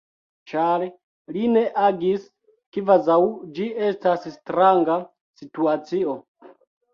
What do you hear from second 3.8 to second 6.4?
estas stranga situacio.